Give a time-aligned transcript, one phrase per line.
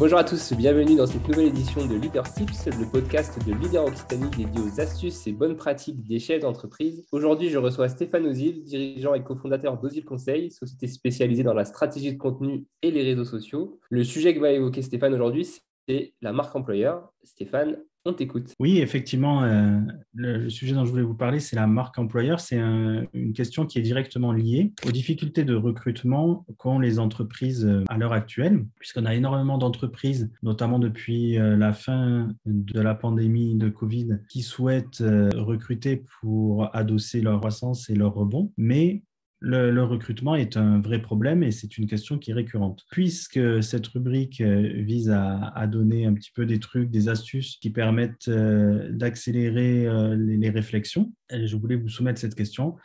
[0.00, 3.84] Bonjour à tous, bienvenue dans cette nouvelle édition de Leader Tips, le podcast de Leader
[3.84, 7.04] Occitanie dédié aux astuces et bonnes pratiques des chefs d'entreprise.
[7.12, 12.14] Aujourd'hui, je reçois Stéphane Ozil, dirigeant et cofondateur d'Ozil Conseil, société spécialisée dans la stratégie
[12.14, 13.78] de contenu et les réseaux sociaux.
[13.90, 15.46] Le sujet que va évoquer Stéphane aujourd'hui,
[15.86, 17.12] c'est la marque employeur.
[17.22, 18.54] Stéphane, on t'écoute.
[18.58, 19.78] Oui, effectivement, euh,
[20.14, 22.40] le, sujet dont je voulais vous parler, c'est la marque employeur.
[22.40, 27.84] C'est une question qui est directement liée aux difficultés de recrutement qu'ont les entreprises euh,
[27.88, 33.54] à l'heure actuelle, puisqu'on a énormément d'entreprises, notamment depuis euh, la fin de la pandémie
[33.54, 35.02] de Covid, qui souhaitent
[35.34, 39.02] recruter pour adosser leur croissance et leur rebond, mais
[39.40, 42.84] le, recrutement est un vrai problème et c'est une question qui est récurrente.
[42.90, 47.70] Puisque cette rubrique euh, vise à, donner un petit peu des trucs, des astuces qui
[47.70, 52.76] permettent euh, d'accélérer euh, les, réflexions, je voulais vous soumettre cette question,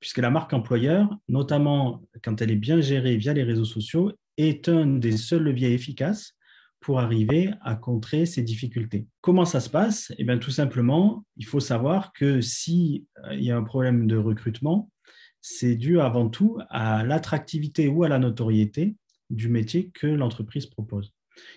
[0.00, 4.68] puisque la marque employeur, notamment quand elle est bien gérée via les réseaux sociaux, est
[4.68, 6.34] un des seuls leviers efficaces
[6.80, 9.06] pour arriver à contrer ces difficultés.
[9.20, 10.12] Comment ça se passe?
[10.18, 14.90] Eh bien, tout simplement, il faut savoir que s'il y a un problème de recrutement,
[15.42, 18.96] c'est dû avant tout à l'attractivité ou à la notoriété
[19.28, 21.12] du métier que l'entreprise propose.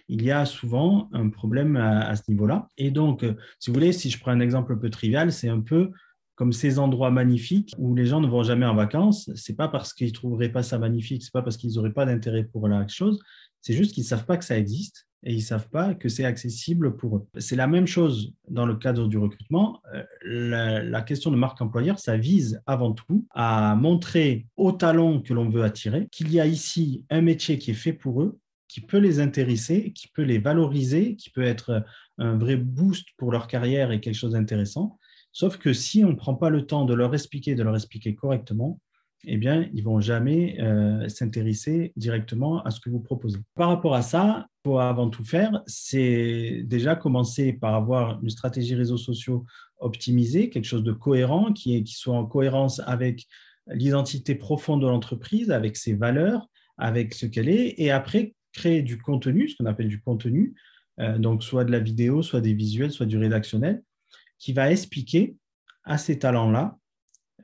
[0.08, 2.69] Il y a souvent un problème à, ce niveau-là.
[2.77, 5.50] Et donc, euh, si vous voulez, si je prends un exemple un peu trivial, c'est
[5.50, 5.92] un peu
[6.36, 9.30] comme ces endroits magnifiques où les gens ne vont jamais en vacances.
[9.36, 12.44] C'est pas parce qu'ils trouveraient pas ça magnifique, c'est pas parce qu'ils n'auraient pas d'intérêt
[12.44, 13.20] pour la chose,
[13.61, 16.23] c'est juste qu'ils savent pas que ça existe et ils ne savent pas que c'est
[16.23, 17.28] accessible pour eux.
[17.40, 19.82] C'est la même chose dans le cadre du recrutement.
[19.94, 25.34] Euh, la, question de marque employeur, ça vise avant tout à montrer aux talents que
[25.34, 28.82] l'on veut attirer qu'il y a ici un métier qui est fait pour eux, qui
[28.82, 31.84] peut les intéresser, qui peut les valoriser, qui peut être
[32.20, 35.00] un vrai boost pour leur carrière et quelque chose d'intéressant.
[35.32, 38.16] Sauf que si on ne prend pas le temps de leur expliquer, de leur expliquer
[38.16, 38.80] correctement,
[39.28, 43.39] eh bien, ils vont jamais euh, s'intéresser directement à ce que vous proposez.
[43.56, 48.97] Par rapport à ça, avant tout faire, c'est déjà commencer par avoir une stratégie réseaux
[48.97, 49.45] sociaux
[49.80, 53.27] optimisée, quelque chose de cohérent, qui, est, qui soit en cohérence avec
[53.67, 58.98] l'identité profonde de l'entreprise, avec ses valeurs, avec ce qu'elle est, et après créer du
[58.98, 60.55] contenu, ce qu'on appelle du contenu,
[60.99, 63.83] euh, donc soit de la vidéo, soit des visuels, soit du rédactionnel,
[64.39, 65.36] qui va expliquer
[65.83, 66.77] à ces talents-là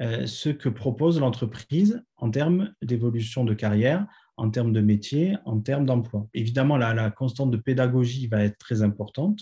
[0.02, 5.60] euh, ce que propose l'entreprise en termes d'évolution de carrière, en termes de métier, en
[5.60, 6.28] termes d'emploi.
[6.34, 9.40] Évidemment, la, constante de pédagogie va être très importante.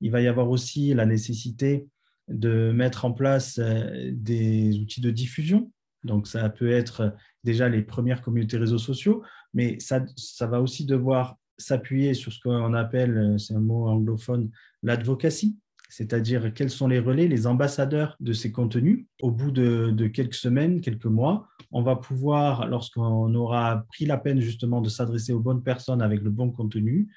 [0.00, 1.86] Il va y avoir aussi la nécessité
[2.28, 5.70] de mettre en place euh, des outils de diffusion.
[6.04, 9.22] Donc, ça peut être déjà les premières communautés réseaux sociaux,
[9.54, 14.50] mais ça, ça va aussi devoir s'appuyer sur ce qu'on appelle, c'est un mot anglophone,
[14.82, 15.56] l'advocacy,
[15.88, 19.06] c'est-à-dire quels sont les relais, les ambassadeurs de ces contenus.
[19.20, 24.40] Au bout de, quelques semaines, quelques mois, on va pouvoir, lorsqu'on aura pris la peine
[24.40, 27.08] justement de s'adresser aux bonnes personnes avec le bon contenu,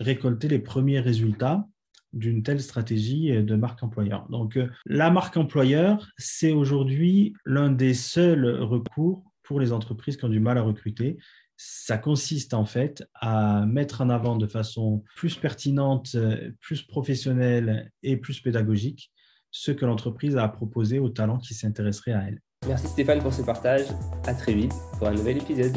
[0.00, 1.66] récolter les premiers résultats
[2.12, 4.26] d'une telle stratégie de marque employeur.
[4.30, 10.24] Donc, euh, la marque employeur, c'est aujourd'hui l'un des seuls recours pour les entreprises qui
[10.24, 11.18] ont du mal à recruter
[11.60, 16.16] ça consiste en fait à mettre en avant de façon plus pertinente,
[16.60, 19.10] plus professionnelle et plus pédagogique
[19.50, 22.40] ce que l'entreprise a proposé aux talents qui s'intéresseraient à elle.
[22.66, 23.86] Merci Stéphane pour ce partage.
[24.26, 25.76] À très vite pour un nouvel épisode.